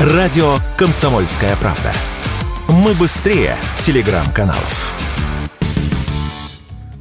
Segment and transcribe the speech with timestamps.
[0.00, 1.92] Радио «Комсомольская правда».
[2.68, 4.98] Мы быстрее телеграм-каналов.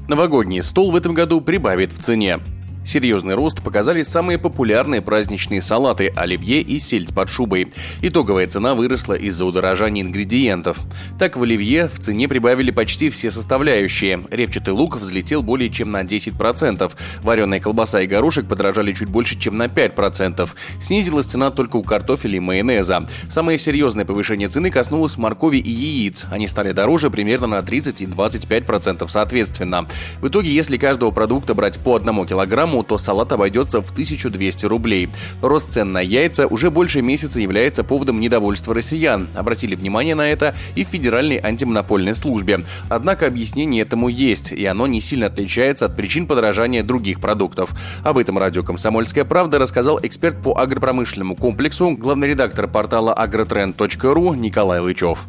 [0.10, 2.40] Новогодний стол в этом году прибавит в цене.
[2.90, 7.72] Серьезный рост показали самые популярные праздничные салаты– оливье и сельдь под шубой.
[8.02, 10.80] Итоговая цена выросла из-за удорожания ингредиентов.
[11.20, 14.26] Так в оливье в цене прибавили почти все составляющие.
[14.32, 16.92] Репчатый лук взлетел более чем на 10%.
[17.22, 20.50] Вареная колбаса и горошек подорожали чуть больше, чем на 5%.
[20.82, 23.08] Снизилась цена только у картофеля и майонеза.
[23.30, 26.26] Самое серьезное повышение цены коснулось моркови и яиц.
[26.32, 29.88] Они стали дороже примерно на 30 и 25% соответственно.
[30.22, 35.10] В итоге, если каждого продукта брать по одному килограмму, то салат обойдется в 1200 рублей.
[35.42, 39.30] Рост цен на яйца уже больше месяца является поводом недовольства россиян.
[39.36, 42.64] Обратили внимание на это и в Федеральной антимонопольной службе.
[42.90, 47.72] Однако объяснение этому есть, и оно не сильно отличается от причин подорожания других продуктов.
[48.04, 54.80] Об этом радио «Комсомольская правда» рассказал эксперт по агропромышленному комплексу, главный редактор портала agrotrend.ru Николай
[54.80, 55.28] Лычев.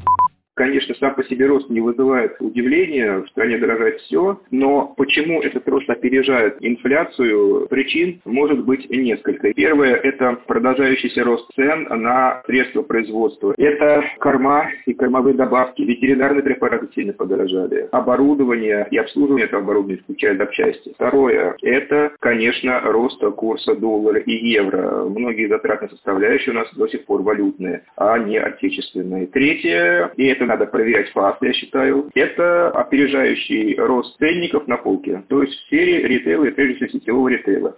[0.60, 5.66] Конечно, сам по себе рост не вызывает удивления, в стране дорожает все, но почему этот
[5.66, 9.54] рост опережает инфляцию, причин может быть несколько.
[9.54, 13.54] Первое– это продолжающийся рост цен на средства производства.
[13.56, 20.36] Это корма и кормовые добавки, ветеринарные препараты сильно подорожали, оборудование и обслуживание этого оборудования, включая
[20.36, 20.92] запчасти.
[20.92, 25.06] Второе– это, конечно, рост курса доллара и евро.
[25.08, 29.26] Многие затратные составляющие у нас до сих пор валютные, а не отечественные.
[29.28, 35.42] Третье, и это надо проверять факт, я считаю, это опережающий рост ценников на полке, то
[35.42, 37.76] есть в сфере ритейла и прежде всего сетевого ритейла.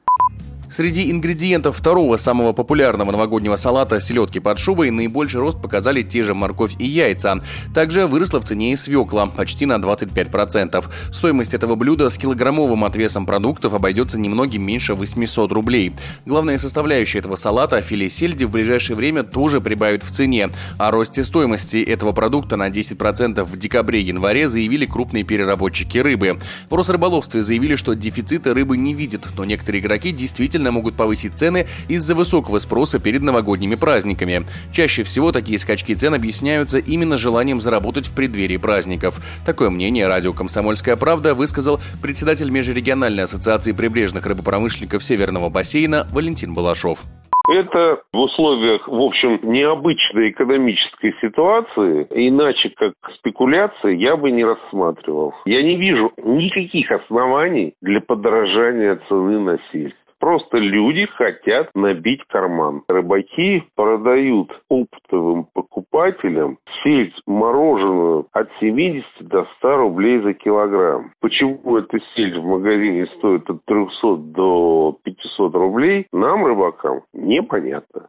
[0.73, 6.33] Среди ингредиентов второго самого популярного новогоднего салата селедки под шубой наибольший рост показали те же
[6.33, 7.41] морковь и яйца.
[7.75, 10.83] Также выросла в цене и свекла, почти на 25%.
[11.13, 15.93] Стоимость этого блюда с килограммовым отвесом продуктов обойдется немногим меньше 800 рублей.
[16.25, 20.49] Главная составляющая этого салата– филе сельди в ближайшее время тоже прибавит в цене.
[20.79, 26.39] О росте стоимости этого продукта на 10% в декабре-январе заявили крупные переработчики рыбы.
[26.71, 31.35] В Росрыболовстве заявили, что дефицита рыбы не видят, но некоторые игроки действительно значительно могут повысить
[31.35, 34.45] цены из-за высокого спроса перед новогодними праздниками.
[34.73, 39.21] Чаще всего такие скачки цен объясняются именно желанием заработать в преддверии праздников.
[39.45, 47.05] Такое мнение радио «Комсомольская правда» высказал председатель Межрегиональной ассоциации прибрежных рыбопромышленников Северного бассейна Валентин Балашов.
[47.49, 55.35] Это в условиях, в общем, необычной экономической ситуации, иначе как спекуляции, я бы не рассматривал.
[55.45, 59.97] Я не вижу никаких оснований для подорожания цены на сельдь.
[60.23, 62.85] Просто люди хотят набить карман.
[62.89, 71.13] Рыбаки продают оптовым покупателям сельдь мороженую от 70 до 100 рублей за килограмм.
[71.19, 78.07] Почему эта сельдь в магазине стоит от 300 до 500 рублей, нам, рыбакам, непонятно.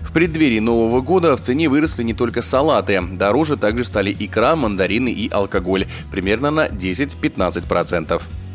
[0.00, 3.00] В преддверии Нового года в цене выросли не только салаты.
[3.16, 5.84] Дороже также стали икра, мандарины и алкоголь.
[6.10, 8.43] Примерно на 10-15%.